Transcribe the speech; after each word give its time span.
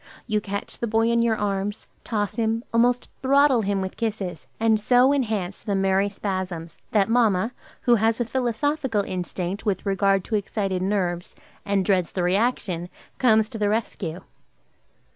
You 0.25 0.41
catch 0.41 0.79
the 0.79 0.87
boy 0.87 1.11
in 1.11 1.21
your 1.21 1.35
arms, 1.37 1.85
toss 2.03 2.33
him, 2.33 2.63
almost 2.73 3.11
throttle 3.21 3.61
him 3.61 3.81
with 3.81 3.97
kisses, 3.97 4.47
and 4.59 4.81
so 4.81 5.13
enhance 5.13 5.61
the 5.61 5.75
merry 5.75 6.09
spasms, 6.09 6.79
that 6.89 7.07
mamma, 7.07 7.51
who 7.83 7.93
has 8.01 8.19
a 8.19 8.25
philosophical 8.25 9.03
instinct 9.03 9.63
with 9.63 9.85
regard 9.85 10.23
to 10.23 10.35
excited 10.35 10.81
nerves, 10.81 11.35
and 11.65 11.85
dreads 11.85 12.13
the 12.13 12.23
reaction, 12.23 12.89
comes 13.19 13.47
to 13.49 13.59
the 13.59 13.69
rescue. 13.69 14.21